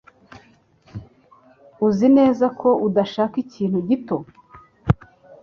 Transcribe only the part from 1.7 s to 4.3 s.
Uzi neza ko udashaka ikintu gito?